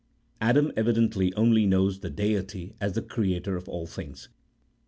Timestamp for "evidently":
0.75-1.31